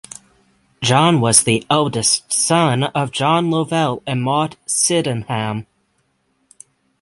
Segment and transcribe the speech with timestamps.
[0.81, 5.67] John was the eldest son of John Lovel and Maud Sydenham.